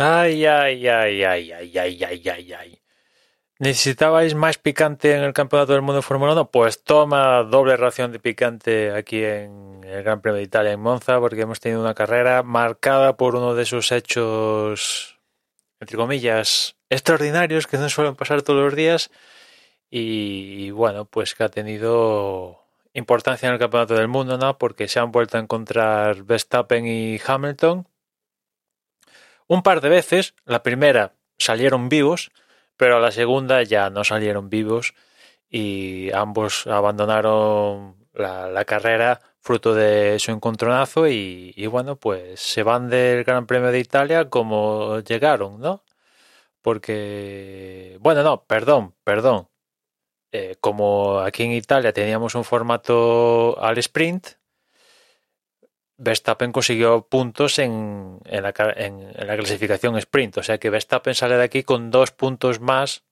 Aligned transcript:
Ay, 0.00 0.46
ay, 0.46 0.86
ay, 0.86 1.24
ay, 1.24 1.52
ay, 1.52 1.76
ay, 1.76 2.04
ay, 2.04 2.28
ay, 2.28 2.52
ay. 2.52 2.82
¿Necesitabais 3.58 4.36
más 4.36 4.56
picante 4.56 5.12
en 5.12 5.24
el 5.24 5.32
Campeonato 5.32 5.72
del 5.72 5.82
Mundo 5.82 5.96
de 5.96 6.02
Fórmula 6.02 6.34
1? 6.34 6.52
Pues 6.52 6.84
toma 6.84 7.42
doble 7.42 7.76
ración 7.76 8.12
de 8.12 8.20
picante 8.20 8.92
aquí 8.92 9.24
en 9.24 9.82
el 9.82 10.04
Gran 10.04 10.20
Premio 10.20 10.36
de 10.36 10.44
Italia 10.44 10.70
en 10.70 10.78
Monza, 10.78 11.18
porque 11.18 11.40
hemos 11.40 11.58
tenido 11.58 11.80
una 11.80 11.94
carrera 11.94 12.44
marcada 12.44 13.16
por 13.16 13.34
uno 13.34 13.56
de 13.56 13.64
esos 13.64 13.90
hechos, 13.90 15.18
entre 15.80 15.96
comillas, 15.96 16.76
extraordinarios 16.90 17.66
que 17.66 17.78
no 17.78 17.88
suelen 17.88 18.14
pasar 18.14 18.42
todos 18.42 18.62
los 18.62 18.76
días 18.76 19.10
y, 19.90 20.66
y 20.66 20.70
bueno, 20.70 21.06
pues 21.06 21.34
que 21.34 21.42
ha 21.42 21.48
tenido 21.48 22.62
importancia 22.92 23.48
en 23.48 23.54
el 23.54 23.58
Campeonato 23.58 23.94
del 23.96 24.06
Mundo, 24.06 24.38
¿no? 24.38 24.58
Porque 24.58 24.86
se 24.86 25.00
han 25.00 25.10
vuelto 25.10 25.38
a 25.38 25.40
encontrar 25.40 26.22
Verstappen 26.22 26.86
y 26.86 27.18
Hamilton 27.26 27.88
un 29.48 29.62
par 29.62 29.80
de 29.80 29.88
veces. 29.88 30.34
La 30.44 30.62
primera 30.62 31.14
salieron 31.38 31.88
vivos, 31.88 32.30
pero 32.76 33.00
la 33.00 33.10
segunda 33.10 33.62
ya 33.64 33.90
no 33.90 34.04
salieron 34.04 34.50
vivos 34.50 34.94
y 35.50 36.10
ambos 36.12 36.66
abandonaron 36.66 37.96
la, 38.14 38.64
carrera 38.64 39.20
fruto 39.40 39.74
de 39.74 40.18
su 40.18 40.30
encontronazo 40.32 41.08
y, 41.08 41.52
y, 41.56 41.66
bueno, 41.66 41.96
pues 41.96 42.40
se 42.40 42.62
van 42.62 42.88
del 42.90 43.24
Gran 43.24 43.46
Premio 43.46 43.70
de 43.70 43.80
Italia 43.80 44.28
como 44.30 45.00
llegaron, 45.00 45.60
¿no? 45.60 45.84
Porque, 46.62 47.98
bueno, 48.00 48.22
no, 48.22 48.44
perdón, 48.44 48.94
perdón. 49.04 49.48
Eh, 50.32 50.56
como 50.60 51.20
aquí 51.20 51.44
en 51.44 51.52
Italia 51.52 51.92
teníamos 51.92 52.34
un 52.34 52.44
formato 52.44 53.58
al 53.62 53.78
sprint, 53.78 54.37
Verstappen 55.98 56.52
consiguió 56.52 57.02
puntos 57.02 57.58
en, 57.58 58.20
en, 58.24 58.42
la, 58.42 58.54
en, 58.76 59.12
la, 59.14 59.36
clasificación 59.36 59.98
sprint. 59.98 60.38
O 60.38 60.42
sea 60.42 60.58
que 60.58 60.70
Verstappen 60.70 61.14
sale 61.14 61.36
de 61.36 61.42
aquí 61.42 61.64
con 61.64 61.90
dos 61.90 62.12
puntos 62.12 62.60
más 62.60 63.02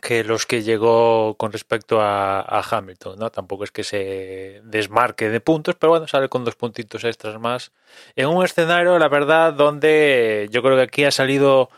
que 0.00 0.24
los 0.24 0.46
que 0.46 0.62
llegó 0.62 1.36
con 1.36 1.52
respecto 1.52 2.00
a, 2.00 2.40
a, 2.40 2.62
Hamilton. 2.62 3.18
¿no? 3.18 3.30
Tampoco 3.30 3.64
es 3.64 3.70
que 3.70 3.84
se 3.84 4.60
desmarque 4.64 5.28
de 5.28 5.40
puntos, 5.40 5.74
pero 5.76 5.90
bueno, 5.90 6.08
sale 6.08 6.28
con 6.28 6.44
dos 6.44 6.56
puntitos 6.56 7.04
extras 7.04 7.38
más. 7.38 7.72
En 8.14 8.28
un 8.28 8.44
escenario, 8.44 8.98
la 8.98 9.08
verdad, 9.08 9.52
donde 9.52 10.48
yo 10.50 10.62
creo 10.62 10.76
que 10.76 10.82
aquí 10.82 11.04
ha 11.04 11.10
salido 11.10 11.70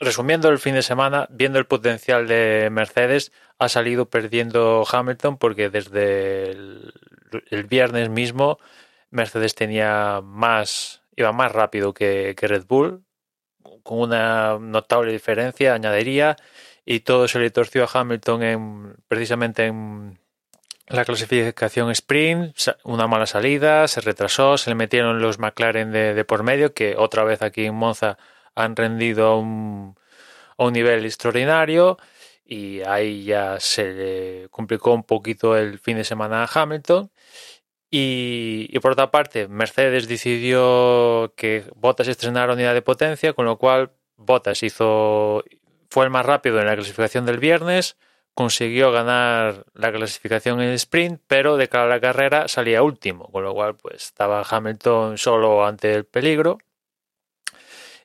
resumiendo 0.00 0.48
el 0.48 0.58
fin 0.58 0.74
de 0.74 0.82
semana, 0.82 1.28
viendo 1.30 1.58
el 1.58 1.66
potencial 1.66 2.26
de 2.26 2.68
Mercedes, 2.72 3.32
ha 3.58 3.68
salido 3.68 4.08
perdiendo 4.08 4.84
Hamilton 4.90 5.36
porque 5.36 5.68
desde 5.68 6.50
el, 6.50 7.64
viernes 7.68 8.08
mismo 8.08 8.58
Mercedes 9.10 9.54
tenía 9.54 10.20
más, 10.24 11.02
iba 11.16 11.32
más 11.32 11.52
rápido 11.52 11.92
que, 11.92 12.34
que, 12.36 12.48
Red 12.48 12.64
Bull, 12.66 13.04
con 13.82 14.00
una 14.00 14.58
notable 14.58 15.12
diferencia, 15.12 15.74
añadiría, 15.74 16.36
y 16.86 17.00
todo 17.00 17.28
se 17.28 17.38
le 17.38 17.50
torció 17.50 17.84
a 17.84 17.90
Hamilton 17.92 18.42
en, 18.42 18.96
precisamente 19.06 19.66
en 19.66 20.18
la 20.86 21.04
clasificación 21.04 21.90
sprint, 21.90 22.56
una 22.84 23.06
mala 23.06 23.26
salida, 23.26 23.86
se 23.86 24.00
retrasó, 24.00 24.56
se 24.56 24.70
le 24.70 24.74
metieron 24.74 25.20
los 25.20 25.38
McLaren 25.38 25.92
de, 25.92 26.14
de 26.14 26.24
por 26.24 26.42
medio, 26.42 26.72
que 26.72 26.96
otra 26.96 27.22
vez 27.22 27.42
aquí 27.42 27.66
en 27.66 27.74
Monza 27.74 28.18
han 28.54 28.76
rendido 28.76 29.26
a 29.26 29.38
un, 29.38 29.96
a 30.58 30.64
un 30.64 30.72
nivel 30.72 31.04
extraordinario 31.04 31.98
y 32.44 32.82
ahí 32.82 33.24
ya 33.24 33.60
se 33.60 33.92
le 33.92 34.48
complicó 34.50 34.92
un 34.92 35.04
poquito 35.04 35.56
el 35.56 35.78
fin 35.78 35.96
de 35.96 36.04
semana 36.04 36.44
a 36.44 36.48
Hamilton. 36.52 37.10
Y, 37.90 38.78
por 38.80 38.92
otra 38.92 39.10
parte, 39.10 39.48
Mercedes 39.48 40.06
decidió 40.08 41.32
que 41.36 41.64
Bottas 41.74 42.08
estrenara 42.08 42.52
unidad 42.52 42.74
de 42.74 42.82
potencia, 42.82 43.32
con 43.32 43.46
lo 43.46 43.58
cual 43.58 43.92
Bottas 44.16 44.62
hizo, 44.62 45.44
fue 45.90 46.04
el 46.04 46.10
más 46.10 46.24
rápido 46.26 46.60
en 46.60 46.66
la 46.66 46.76
clasificación 46.76 47.26
del 47.26 47.38
viernes, 47.38 47.96
consiguió 48.34 48.92
ganar 48.92 49.66
la 49.74 49.92
clasificación 49.92 50.60
en 50.60 50.68
el 50.68 50.74
sprint, 50.74 51.20
pero 51.26 51.56
de 51.56 51.68
cara 51.68 51.84
a 51.84 51.88
la 51.88 52.00
carrera 52.00 52.48
salía 52.48 52.82
último, 52.82 53.28
con 53.32 53.44
lo 53.44 53.54
cual 53.54 53.76
pues 53.76 54.04
estaba 54.04 54.44
Hamilton 54.48 55.18
solo 55.18 55.66
ante 55.66 55.92
el 55.94 56.04
peligro. 56.04 56.58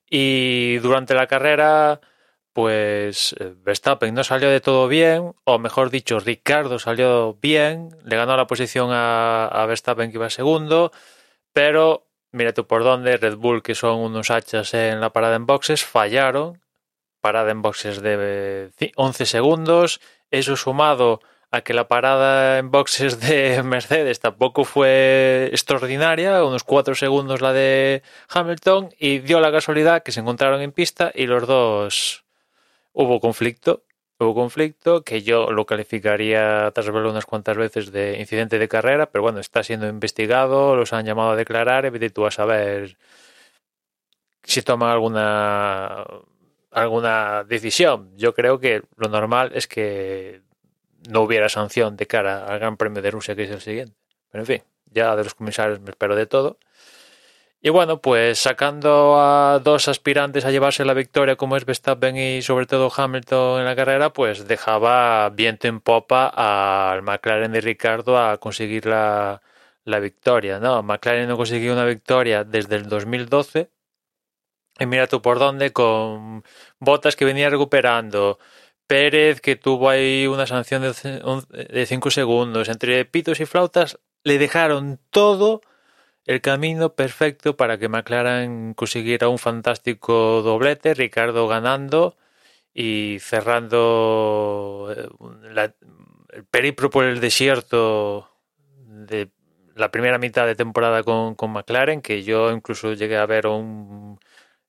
Y 0.09 0.77
durante 0.79 1.13
la 1.13 1.27
carrera, 1.27 2.01
pues 2.53 3.35
Verstappen 3.63 4.13
no 4.13 4.23
salió 4.23 4.49
de 4.49 4.61
todo 4.61 4.87
bien, 4.87 5.33
o 5.43 5.59
mejor 5.59 5.89
dicho, 5.89 6.19
Ricardo 6.19 6.79
salió 6.79 7.37
bien, 7.41 7.89
le 8.03 8.15
ganó 8.15 8.37
la 8.37 8.47
posición 8.47 8.89
a, 8.91 9.65
Verstappen 9.67 10.11
que 10.11 10.17
iba 10.17 10.29
segundo, 10.29 10.91
pero 11.53 12.07
mira 12.31 12.53
tú 12.53 12.67
por 12.67 12.83
dónde, 12.83 13.17
Red 13.17 13.37
Bull, 13.37 13.63
que 13.63 13.75
son 13.75 13.99
unos 13.99 14.31
hachas 14.31 14.73
en 14.73 15.01
la 15.01 15.11
parada 15.11 15.35
en 15.35 15.45
boxes, 15.45 15.83
fallaron, 15.83 16.61
parada 17.19 17.51
en 17.51 17.61
boxes 17.61 18.01
de 18.01 18.71
11 18.95 19.25
segundos, 19.25 19.99
eso 20.31 20.55
sumado 20.55 21.21
que 21.61 21.73
la 21.73 21.87
parada 21.87 22.57
en 22.59 22.71
boxes 22.71 23.19
de 23.19 23.61
Mercedes 23.63 24.19
tampoco 24.19 24.63
fue 24.65 25.49
extraordinaria, 25.51 26.43
unos 26.43 26.63
4 26.63 26.95
segundos 26.95 27.41
la 27.41 27.53
de 27.53 28.03
Hamilton, 28.29 28.93
y 28.99 29.19
dio 29.19 29.39
la 29.39 29.51
casualidad 29.51 30.03
que 30.03 30.11
se 30.11 30.21
encontraron 30.21 30.61
en 30.61 30.71
pista 30.71 31.11
y 31.13 31.27
los 31.27 31.47
dos 31.47 32.25
hubo 32.93 33.19
conflicto, 33.19 33.83
hubo 34.19 34.33
conflicto 34.33 35.03
que 35.03 35.21
yo 35.23 35.51
lo 35.51 35.65
calificaría 35.65 36.71
tras 36.73 36.91
verlo 36.91 37.11
unas 37.11 37.25
cuantas 37.25 37.57
veces 37.57 37.91
de 37.91 38.19
incidente 38.19 38.59
de 38.59 38.67
carrera, 38.67 39.07
pero 39.07 39.23
bueno, 39.23 39.39
está 39.39 39.63
siendo 39.63 39.87
investigado, 39.87 40.75
los 40.75 40.93
han 40.93 41.05
llamado 41.05 41.31
a 41.31 41.35
declarar, 41.35 41.85
y 41.85 42.09
tú 42.09 42.25
a 42.25 42.31
saber 42.31 42.97
si 44.43 44.61
toman 44.61 44.89
alguna 44.89 46.05
alguna 46.75 47.43
decisión. 47.45 48.11
Yo 48.17 48.33
creo 48.33 48.59
que 48.59 48.83
lo 48.97 49.09
normal 49.09 49.51
es 49.55 49.67
que 49.67 50.41
no 51.09 51.21
hubiera 51.21 51.49
sanción 51.49 51.97
de 51.97 52.07
cara 52.07 52.45
al 52.45 52.59
Gran 52.59 52.77
Premio 52.77 53.01
de 53.01 53.11
Rusia, 53.11 53.35
que 53.35 53.43
es 53.43 53.51
el 53.51 53.61
siguiente. 53.61 53.95
Pero 54.31 54.43
en 54.43 54.47
fin, 54.47 54.63
ya 54.85 55.15
de 55.15 55.23
los 55.23 55.35
comisarios 55.35 55.79
me 55.81 55.91
espero 55.91 56.15
de 56.15 56.25
todo. 56.25 56.57
Y 57.61 57.69
bueno, 57.71 57.99
pues 57.99 58.37
sacando 58.37 59.15
a 59.19 59.59
dos 59.59 59.87
aspirantes 59.87 60.45
a 60.45 60.51
llevarse 60.51 60.85
la 60.85 60.93
victoria 60.93 61.35
como 61.35 61.57
es 61.57 61.65
Verstappen 61.65 62.15
y 62.15 62.43
sobre 62.43 62.67
todo 62.67 62.91
Hamilton 62.95 63.59
en 63.59 63.65
la 63.65 63.75
carrera, 63.75 64.13
pues 64.13 64.47
dejaba 64.47 65.29
viento 65.31 65.67
en 65.67 65.79
popa 65.81 66.27
al 66.27 67.01
McLaren 67.01 67.51
de 67.51 67.61
Ricardo 67.61 68.19
a 68.19 68.37
conseguir 68.37 68.85
la, 68.85 69.41
la 69.83 69.99
victoria. 69.99 70.59
No, 70.59 70.83
McLaren 70.83 71.27
no 71.27 71.37
consiguió 71.37 71.73
una 71.73 71.85
victoria 71.85 72.43
desde 72.43 72.75
el 72.75 72.87
2012. 72.87 73.71
Y 74.79 74.85
mira 74.85 75.07
tú 75.07 75.21
por 75.21 75.39
dónde, 75.39 75.71
con 75.71 76.43
botas 76.79 77.15
que 77.15 77.25
venía 77.25 77.49
recuperando, 77.49 78.39
Pérez 78.87 79.41
que 79.41 79.55
tuvo 79.55 79.89
ahí 79.89 80.27
una 80.27 80.45
sanción 80.45 80.81
de 80.83 81.85
5 81.85 82.11
segundos, 82.11 82.69
entre 82.69 83.05
pitos 83.05 83.39
y 83.39 83.45
flautas, 83.45 83.99
le 84.23 84.37
dejaron 84.37 84.99
todo 85.09 85.61
el 86.25 86.41
camino 86.41 86.93
perfecto 86.93 87.55
para 87.55 87.77
que 87.77 87.89
McLaren 87.89 88.73
consiguiera 88.73 89.29
un 89.29 89.37
fantástico 89.37 90.41
doblete, 90.41 90.93
Ricardo 90.93 91.47
ganando 91.47 92.17
y 92.73 93.17
cerrando 93.21 94.93
eh, 94.95 95.07
la, 95.53 95.73
el 96.33 96.45
periplo 96.45 96.89
por 96.89 97.05
el 97.05 97.21
desierto 97.21 98.31
de 98.87 99.29
la 99.75 99.91
primera 99.91 100.17
mitad 100.17 100.45
de 100.45 100.55
temporada 100.55 101.03
con, 101.03 101.35
con 101.35 101.51
McLaren, 101.51 102.01
que 102.01 102.23
yo 102.23 102.51
incluso 102.51 102.93
llegué 102.93 103.17
a 103.17 103.25
ver 103.25 103.47
un, 103.47 104.19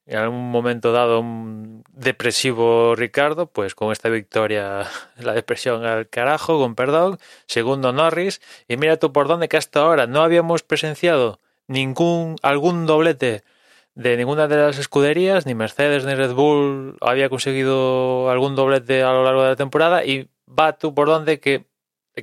en 0.07 0.19
algún 0.19 0.51
momento 0.51 0.93
dado 0.93 1.21
un 1.21 1.85
depresivo 1.93 2.95
Ricardo, 2.95 3.47
pues 3.47 3.75
con 3.75 3.93
esta 3.93 4.09
victoria 4.09 4.87
la 5.19 5.33
depresión 5.35 5.85
al 5.85 6.09
carajo, 6.09 6.59
con 6.59 6.75
perdón. 6.75 7.19
Segundo 7.47 7.93
Norris, 7.93 8.41
y 8.69 8.77
mira 8.77 8.99
tú 8.99 9.13
por 9.13 9.29
dónde 9.29 9.49
que 9.49 9.57
hasta 9.57 9.81
ahora 9.81 10.07
no 10.07 10.23
habíamos 10.23 10.63
presenciado 10.63 11.41
ningún 11.67 12.37
algún 12.43 12.87
doblete 12.87 13.43
de 13.95 14.17
ninguna 14.17 14.47
de 14.47 14.57
las 14.57 14.79
escuderías, 14.79 15.47
ni 15.47 15.55
Mercedes 15.55 16.05
ni 16.05 16.15
Red 16.15 16.35
Bull 16.35 16.97
había 17.01 17.29
conseguido 17.29 18.31
algún 18.31 18.55
doblete 18.55 19.03
a 19.03 19.13
lo 19.13 19.25
largo 19.25 19.43
de 19.43 19.49
la 19.51 19.57
temporada. 19.57 20.05
Y 20.05 20.29
va 20.47 20.79
tú 20.79 20.95
por 20.95 21.09
donde 21.09 21.41
que 21.41 21.65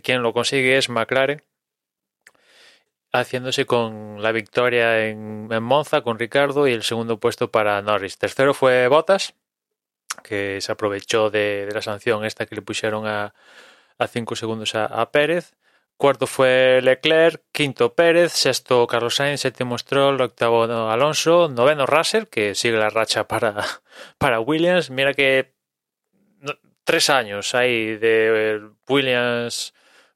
quien 0.03 0.21
lo 0.21 0.33
consigue 0.33 0.77
es 0.77 0.89
McLaren, 0.89 1.41
haciéndose 3.13 3.65
con 3.65 4.21
la 4.21 4.31
victoria 4.31 5.07
en, 5.07 5.47
Monza 5.63 6.01
con 6.01 6.19
Ricardo 6.19 6.67
y 6.67 6.73
el 6.73 6.83
segundo 6.83 7.19
puesto 7.19 7.51
para 7.51 7.81
Norris. 7.81 8.17
Tercero 8.17 8.53
fue 8.53 8.87
Bottas, 8.87 9.35
que 10.23 10.59
se 10.61 10.71
aprovechó 10.71 11.29
de, 11.29 11.69
la 11.71 11.81
sanción 11.81 12.25
esta 12.25 12.45
que 12.45 12.55
le 12.55 12.61
pusieron 12.61 13.05
a, 13.07 13.33
a 13.99 14.07
cinco 14.07 14.35
segundos 14.35 14.75
a, 14.75 14.85
a 14.85 15.11
Pérez. 15.11 15.53
Cuarto 15.95 16.25
fue 16.25 16.81
Leclerc, 16.81 17.43
quinto 17.51 17.93
Pérez, 17.93 18.33
sexto 18.33 18.87
Carlos 18.87 19.15
Sainz, 19.15 19.41
séptimo 19.41 19.77
Stroll, 19.77 20.19
octavo 20.19 20.63
Alonso, 20.63 21.49
noveno 21.49 21.85
Russell, 21.85 22.25
que 22.25 22.55
sigue 22.55 22.77
la 22.77 22.89
racha 22.89 23.27
para, 23.27 23.63
para 24.17 24.39
Williams. 24.39 24.89
Mira 24.89 25.13
que 25.13 25.53
tres 26.83 27.09
años 27.11 27.53
ahí 27.53 27.95
de 27.95 28.69
Williams 28.89 29.73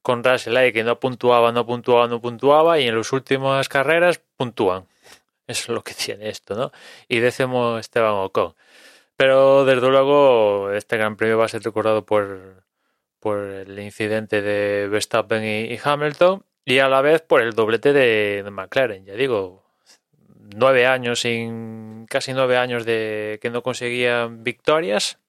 con 0.07 0.23
Russell 0.23 0.71
que 0.71 0.85
no 0.85 1.01
puntuaba, 1.01 1.51
no 1.51 1.65
puntuaba, 1.65 2.07
no 2.07 2.21
puntuaba 2.21 2.79
y 2.79 2.87
en 2.87 2.95
las 2.95 3.11
últimas 3.11 3.67
carreras 3.67 4.21
puntúan. 4.37 4.87
Eso 5.47 5.63
es 5.63 5.75
lo 5.75 5.83
que 5.83 5.93
tiene 5.93 6.29
esto, 6.29 6.55
¿no? 6.55 6.71
Y 7.09 7.19
décimo 7.19 7.77
Esteban 7.77 8.13
Ocon. 8.13 8.55
Pero 9.17 9.65
desde 9.65 9.89
luego 9.89 10.71
este 10.71 10.95
Gran 10.95 11.17
Premio 11.17 11.37
va 11.37 11.43
a 11.43 11.49
ser 11.49 11.61
recordado 11.61 12.05
por, 12.05 12.63
por 13.19 13.39
el 13.39 13.77
incidente 13.79 14.41
de 14.41 14.87
Verstappen 14.87 15.43
y, 15.43 15.77
Hamilton 15.83 16.41
y 16.63 16.79
a 16.79 16.87
la 16.87 17.01
vez 17.01 17.21
por 17.21 17.41
el 17.41 17.51
doblete 17.51 17.91
de, 17.91 18.43
de, 18.43 18.49
McLaren. 18.49 19.03
Ya 19.03 19.15
digo, 19.15 19.65
nueve 20.55 20.85
años 20.85 21.19
sin 21.19 22.05
casi 22.05 22.31
nueve 22.31 22.55
años 22.55 22.85
de 22.85 23.39
que 23.41 23.49
no 23.49 23.61
conseguían 23.61 24.41
victorias 24.45 25.19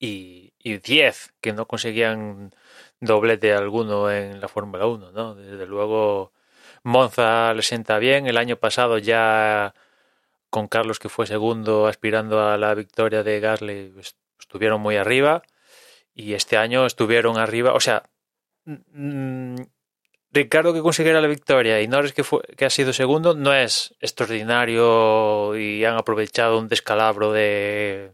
y, 0.00 0.54
y 0.58 0.78
diez 0.78 1.32
que 1.40 1.52
no 1.52 1.66
conseguían 1.66 2.52
doblete 3.00 3.52
alguno 3.52 4.10
en 4.10 4.40
la 4.40 4.48
Fórmula 4.48 4.86
1, 4.86 5.12
¿no? 5.12 5.34
Desde 5.34 5.66
luego 5.66 6.32
Monza 6.82 7.54
le 7.54 7.62
sienta 7.62 7.98
bien. 7.98 8.26
El 8.26 8.36
año 8.36 8.56
pasado 8.56 8.98
ya 8.98 9.74
con 10.50 10.68
Carlos 10.68 10.98
que 10.98 11.08
fue 11.08 11.26
segundo 11.26 11.86
aspirando 11.86 12.42
a 12.42 12.56
la 12.58 12.74
victoria 12.74 13.22
de 13.22 13.40
Gasly 13.40 13.94
estuvieron 14.38 14.80
muy 14.80 14.96
arriba 14.96 15.42
y 16.14 16.34
este 16.34 16.56
año 16.56 16.86
estuvieron 16.86 17.38
arriba, 17.38 17.72
o 17.72 17.80
sea, 17.80 18.02
Ricardo 20.32 20.74
que 20.74 20.80
consiguiera 20.80 21.20
la 21.20 21.28
victoria 21.28 21.80
y 21.80 21.88
Norris 21.88 22.12
que, 22.12 22.24
fue, 22.24 22.42
que 22.56 22.64
ha 22.64 22.70
sido 22.70 22.92
segundo 22.92 23.34
no 23.34 23.54
es 23.54 23.94
extraordinario 24.00 25.56
y 25.56 25.84
han 25.84 25.96
aprovechado 25.96 26.58
un 26.58 26.68
descalabro 26.68 27.32
de, 27.32 28.12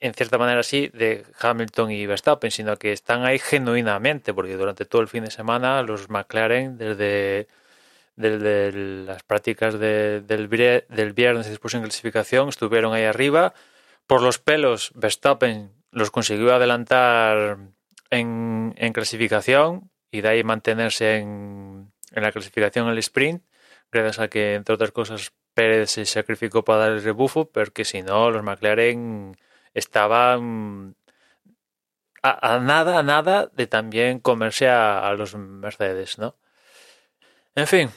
en 0.00 0.14
cierta 0.14 0.38
manera 0.38 0.62
sí, 0.62 0.90
de 0.94 1.24
Hamilton 1.40 1.90
y 1.90 2.06
Verstappen, 2.06 2.50
sino 2.50 2.76
que 2.76 2.92
están 2.92 3.24
ahí 3.24 3.38
genuinamente, 3.38 4.32
porque 4.32 4.56
durante 4.56 4.84
todo 4.84 5.02
el 5.02 5.08
fin 5.08 5.24
de 5.24 5.30
semana 5.30 5.82
los 5.82 6.08
McLaren, 6.08 6.78
desde, 6.78 7.48
desde 8.16 8.72
las 8.72 9.22
prácticas 9.24 9.78
de, 9.78 10.20
del, 10.20 10.48
del 10.48 11.12
viernes 11.12 11.48
después 11.48 11.74
en 11.74 11.82
clasificación, 11.82 12.48
estuvieron 12.48 12.94
ahí 12.94 13.04
arriba. 13.04 13.54
Por 14.06 14.22
los 14.22 14.38
pelos, 14.38 14.92
Verstappen 14.94 15.72
los 15.90 16.10
consiguió 16.10 16.54
adelantar 16.54 17.58
en, 18.10 18.74
en 18.76 18.92
clasificación 18.92 19.90
y 20.10 20.20
de 20.20 20.28
ahí 20.28 20.44
mantenerse 20.44 21.16
en, 21.16 21.92
en, 22.12 22.22
la 22.22 22.32
clasificación 22.32 22.86
en 22.86 22.92
el 22.92 22.98
sprint, 22.98 23.42
gracias 23.90 24.20
a 24.20 24.28
que, 24.28 24.54
entre 24.54 24.74
otras 24.74 24.92
cosas, 24.92 25.32
Pérez 25.54 25.90
se 25.90 26.06
sacrificó 26.06 26.64
para 26.64 26.78
dar 26.80 26.92
el 26.92 27.02
rebufo, 27.02 27.50
porque 27.50 27.84
si 27.84 28.02
no, 28.02 28.30
los 28.30 28.44
McLaren 28.44 29.36
estaban 29.78 30.96
a, 32.22 32.54
a, 32.54 32.58
nada, 32.60 32.98
a 32.98 33.02
nada 33.02 33.50
de 33.54 33.66
también 33.66 34.20
comerse 34.20 34.68
a, 34.68 35.12
los 35.14 35.34
Mercedes, 35.34 36.18
¿no? 36.18 36.36
En 37.54 37.66
fin, 37.66 37.90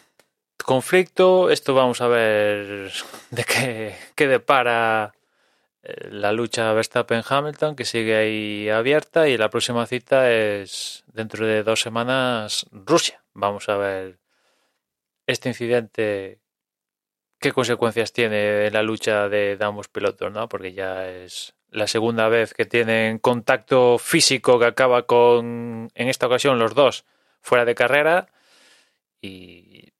conflicto, 0.64 1.50
esto 1.50 1.74
vamos 1.74 2.02
a 2.02 2.08
ver 2.08 2.92
de 3.32 3.44
qué, 3.44 3.96
qué 4.16 4.28
depara 4.28 5.14
la 5.84 6.32
lucha 6.32 6.74
Verstappen-Hamilton 6.74 7.76
que 7.76 7.86
sigue 7.86 8.16
ahí 8.16 8.70
abierta 8.70 9.28
y 9.28 9.38
la 9.38 9.50
próxima 9.50 9.86
cita 9.88 10.32
es 10.32 11.04
dentro 11.08 11.46
de 11.46 11.64
dos 11.64 11.82
semanas 11.82 12.68
Rusia. 12.72 13.24
Vamos 13.34 13.68
a 13.70 13.78
ver 13.78 14.20
este 15.26 15.50
incidente 15.50 16.40
qué 17.40 17.52
consecuencias 17.52 18.14
tiene 18.14 18.68
en 18.68 18.74
la 18.74 18.84
lucha 18.84 19.28
de, 19.30 19.58
de 19.58 19.66
ambos 19.66 19.88
pilotos, 19.88 20.32
¿no? 20.32 20.48
Porque 20.48 20.74
ya 20.74 21.08
es 21.10 21.56
la 21.72 21.88
segunda 21.88 22.28
vez 22.30 22.54
que 22.54 22.66
tienen 22.66 23.18
contacto 23.18 23.98
físico 23.98 24.60
que 24.60 24.66
acaba 24.66 25.04
con, 25.04 25.90
en 25.96 26.08
esta 26.10 26.28
ocasión, 26.28 26.60
los 26.60 26.76
dos 26.76 27.06
fuera 27.42 27.66
de 27.66 27.76
carrera. 27.76 28.28
Y, 29.22 29.94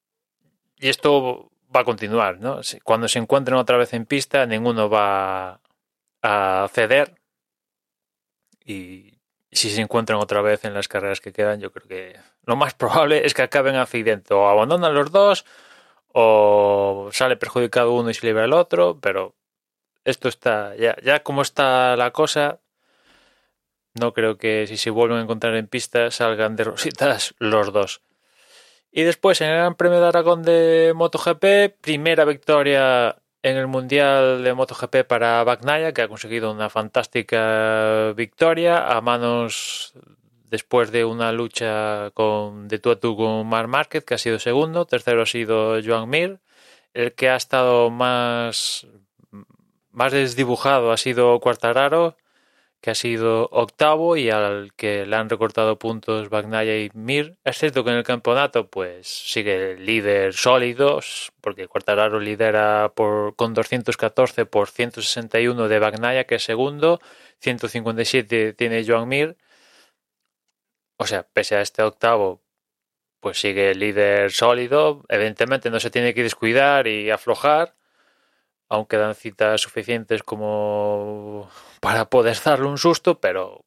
y 0.78 0.90
esto 0.90 1.52
va 1.74 1.82
a 1.82 1.86
continuar, 1.86 2.40
¿no? 2.40 2.60
Cuando 2.84 3.08
se 3.08 3.20
encuentren 3.20 3.58
otra 3.58 3.78
vez 3.78 3.94
en 3.94 4.06
pista, 4.06 4.46
ninguno 4.46 4.90
va 4.90 5.62
a 6.22 6.68
ceder. 6.72 7.16
Y 8.66 9.20
si 9.52 9.70
se 9.70 9.82
encuentran 9.82 10.20
otra 10.20 10.42
vez 10.42 10.66
en 10.66 10.74
las 10.74 10.88
carreras 10.88 11.22
que 11.22 11.34
quedan, 11.34 11.60
yo 11.60 11.72
creo 11.72 11.88
que 11.88 12.20
lo 12.46 12.56
más 12.56 12.74
probable 12.74 13.26
es 13.26 13.34
que 13.34 13.44
acaben 13.44 13.76
accidente. 13.76 14.34
O 14.34 14.48
abandonan 14.50 14.94
los 14.94 15.12
dos 15.12 15.46
o 16.14 17.10
sale 17.14 17.38
perjudicado 17.38 17.94
uno 17.94 18.10
y 18.10 18.14
se 18.14 18.28
libra 18.28 18.46
el 18.46 18.54
otro, 18.54 19.00
pero 19.00 19.36
esto 20.06 20.28
está 20.30 20.76
ya, 20.76 20.96
ya 21.04 21.24
como 21.24 21.42
está 21.42 21.96
la 21.96 22.12
cosa, 22.12 22.60
no 24.00 24.14
creo 24.14 24.38
que 24.38 24.68
si 24.68 24.78
se 24.78 24.90
vuelven 24.90 25.20
a 25.20 25.22
encontrar 25.22 25.56
en 25.56 25.68
pista 25.68 26.12
salgan 26.12 26.56
de 26.56 26.64
rositas 26.64 27.36
los 27.40 27.74
dos. 27.74 28.02
Y 28.92 29.04
después 29.04 29.40
en 29.42 29.50
el 29.50 29.56
Gran 29.56 29.76
Premio 29.76 30.02
de 30.02 30.08
Aragón 30.08 30.44
de 30.44 30.94
MotoGP, 30.96 31.80
primera 31.82 32.26
victoria 32.26 33.22
en 33.44 33.58
el 33.58 33.68
Mundial 33.68 34.44
de 34.44 34.54
MotoGP 34.54 35.08
para 35.08 35.44
Bagnaia, 35.44 35.94
que 35.94 36.02
ha 36.02 36.08
conseguido 36.08 36.52
una 36.52 36.70
fantástica 36.70 38.14
victoria 38.16 38.88
a 38.88 39.02
manos 39.02 39.94
después 40.50 40.92
de 40.92 41.06
una 41.06 41.32
lucha 41.32 42.12
con, 42.14 42.68
de 42.68 42.80
tú 42.80 42.92
a 42.92 43.00
tú 43.00 43.16
con 43.16 43.48
Mar 43.48 43.68
Márquez, 43.68 44.04
que 44.04 44.16
ha 44.16 44.18
sido 44.18 44.40
segundo. 44.40 44.86
Tercero 44.86 45.24
ha 45.24 45.26
sido 45.26 45.82
Joan 45.84 46.10
Mir. 46.10 46.40
El 46.94 47.14
que 47.14 47.30
ha 47.30 47.38
estado 47.38 47.90
más, 47.90 48.86
más 49.92 50.12
desdibujado 50.14 50.92
ha 50.92 50.98
sido 50.98 51.40
Quartararo, 51.40 52.18
que 52.82 52.90
ha 52.92 52.96
sido 52.96 53.48
octavo 53.52 54.18
y 54.18 54.30
al 54.32 54.74
que 54.76 55.06
le 55.06 55.16
han 55.16 55.30
recortado 55.30 55.78
puntos 55.78 56.30
Bagnaia 56.30 56.80
y 56.84 56.90
Mir. 56.94 57.38
Es 57.44 57.60
cierto 57.60 57.84
que 57.84 57.92
en 57.92 57.98
el 57.98 58.04
campeonato 58.04 58.70
pues 58.70 59.08
sigue 59.08 59.78
líder 59.78 60.34
sólidos, 60.34 61.32
porque 61.42 61.68
Quartararo 61.68 62.20
lidera 62.20 62.92
por, 62.96 63.36
con 63.36 63.54
214 63.54 64.46
por 64.48 64.70
161 64.70 65.68
de 65.68 65.80
Bagnaia, 65.80 66.26
que 66.26 66.36
es 66.36 66.44
segundo, 66.44 67.00
157 67.40 68.54
tiene 68.54 68.84
Joan 68.86 69.08
Mir. 69.08 69.38
O 70.98 71.06
sea, 71.08 71.24
pese 71.24 71.56
a 71.56 71.62
este 71.62 71.82
octavo, 71.84 72.42
pues 73.20 73.40
sigue 73.40 73.76
líder 73.76 74.32
sólido. 74.32 75.04
Evidentemente 75.10 75.70
no 75.70 75.80
se 75.80 75.92
tiene 75.92 76.14
que 76.14 76.24
descuidar 76.24 76.88
y 76.88 77.12
aflojar, 77.12 77.76
aunque 78.72 78.96
dan 78.96 79.16
citas 79.16 79.60
suficientes 79.60 80.24
como 80.24 81.50
para 81.82 82.06
poder 82.06 82.38
darle 82.46 82.68
un 82.68 82.78
susto, 82.78 83.20
pero 83.20 83.66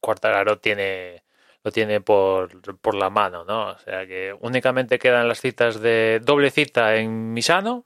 Cuartararo 0.00 0.58
tiene 0.58 1.22
lo 1.62 1.70
tiene 1.70 2.00
por, 2.00 2.78
por 2.80 2.94
la 2.94 3.08
mano, 3.08 3.44
¿no? 3.44 3.70
O 3.70 3.78
sea 3.78 4.06
que 4.06 4.36
únicamente 4.40 4.98
quedan 4.98 5.28
las 5.28 5.40
citas 5.40 5.80
de 5.80 6.20
doble 6.22 6.50
cita 6.50 6.96
en 6.96 7.32
Misano, 7.32 7.84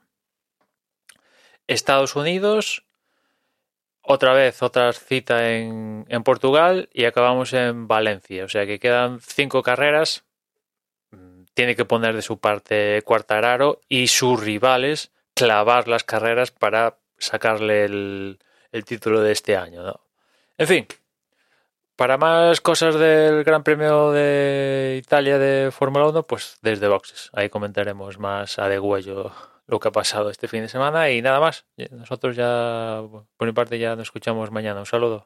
Estados 1.67 2.15
Unidos, 2.15 2.83
otra 4.01 4.33
vez 4.33 4.63
otra 4.63 4.91
cita 4.91 5.51
en, 5.51 6.05
en 6.09 6.23
Portugal 6.23 6.89
y 6.91 7.05
acabamos 7.05 7.53
en 7.53 7.87
Valencia. 7.87 8.43
O 8.43 8.49
sea 8.49 8.65
que 8.65 8.79
quedan 8.79 9.19
cinco 9.21 9.61
carreras. 9.61 10.25
Tiene 11.53 11.75
que 11.75 11.85
poner 11.85 12.15
de 12.15 12.21
su 12.21 12.39
parte 12.39 13.01
Cuartararo 13.03 13.81
y 13.87 14.07
sus 14.07 14.41
rivales 14.41 15.11
clavar 15.39 15.87
las 15.87 16.03
carreras 16.03 16.51
para 16.51 16.97
sacarle 17.17 17.85
el, 17.85 18.39
el 18.73 18.83
título 18.83 19.21
de 19.21 19.31
este 19.31 19.55
año. 19.55 19.83
¿no? 19.83 20.01
En 20.57 20.67
fin, 20.67 20.87
para 21.95 22.17
más 22.17 22.59
cosas 22.59 22.95
del 22.95 23.45
Gran 23.45 23.63
Premio 23.63 24.11
de 24.11 24.99
Italia 25.01 25.39
de 25.39 25.71
Fórmula 25.71 26.07
1, 26.07 26.23
pues 26.23 26.57
desde 26.61 26.89
boxes. 26.89 27.29
Ahí 27.31 27.47
comentaremos 27.47 28.19
más 28.19 28.59
a 28.59 28.67
de 28.67 28.79
huello 28.79 29.31
lo 29.65 29.79
que 29.79 29.87
ha 29.87 29.91
pasado 29.91 30.29
este 30.29 30.49
fin 30.49 30.63
de 30.63 30.67
semana 30.67 31.09
y 31.09 31.21
nada 31.21 31.39
más. 31.39 31.65
Nosotros 31.91 32.35
ya, 32.35 33.01
por 33.37 33.47
mi 33.47 33.53
parte, 33.53 33.79
ya 33.79 33.95
nos 33.95 34.07
escuchamos 34.07 34.51
mañana. 34.51 34.81
Un 34.81 34.85
saludo. 34.85 35.25